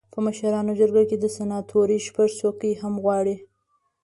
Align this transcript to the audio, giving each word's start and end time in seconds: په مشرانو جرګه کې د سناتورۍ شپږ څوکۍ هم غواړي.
په 0.13 0.19
مشرانو 0.25 0.71
جرګه 0.79 1.03
کې 1.09 1.17
د 1.19 1.25
سناتورۍ 1.35 1.99
شپږ 2.07 2.29
څوکۍ 2.39 2.73
هم 2.81 2.93
غواړي. 3.03 3.35